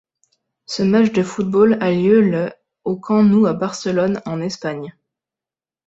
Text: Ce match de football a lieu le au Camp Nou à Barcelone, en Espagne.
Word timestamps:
Ce 0.65 0.81
match 0.81 1.11
de 1.11 1.21
football 1.21 1.77
a 1.79 1.91
lieu 1.91 2.21
le 2.21 2.51
au 2.85 2.97
Camp 2.99 3.21
Nou 3.23 3.45
à 3.45 3.53
Barcelone, 3.53 4.19
en 4.25 4.41
Espagne. 4.41 4.95